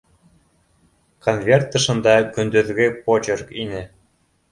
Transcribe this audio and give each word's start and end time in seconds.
Конверт 1.27 1.69
тышында 1.75 2.15
көндөҙгө 2.39 2.87
почерк 3.11 3.53
ине 3.65 3.83